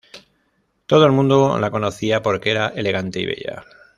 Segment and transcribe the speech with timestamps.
[0.87, 3.63] Todo el mundo la conocía porque era elegante y bella.